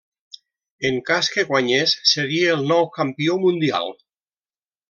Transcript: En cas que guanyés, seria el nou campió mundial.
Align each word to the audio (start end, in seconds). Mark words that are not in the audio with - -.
En 0.89 0.97
cas 1.09 1.29
que 1.35 1.43
guanyés, 1.51 1.95
seria 2.13 2.57
el 2.57 2.67
nou 2.75 2.91
campió 2.99 3.39
mundial. 3.47 3.97